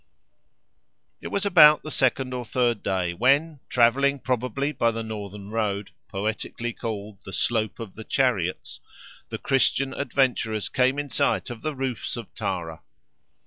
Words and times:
It 1.21 1.27
was 1.27 1.45
about 1.45 1.83
the 1.83 1.91
second 1.91 2.33
or 2.33 2.43
third 2.43 2.81
day 2.81 3.13
when, 3.13 3.59
travelling 3.69 4.17
probably 4.17 4.71
by 4.71 4.89
the 4.89 5.03
northern 5.03 5.51
road, 5.51 5.91
poetically 6.07 6.73
called 6.73 7.19
"the 7.23 7.31
Slope 7.31 7.79
of 7.79 7.93
the 7.93 8.03
Chariots," 8.03 8.79
the 9.29 9.37
Christian 9.37 9.93
adventurers 9.93 10.69
came 10.69 10.97
in 10.97 11.11
sight 11.11 11.51
of 11.51 11.61
the 11.61 11.75
roofs 11.75 12.17
of 12.17 12.33
Tara. 12.33 12.81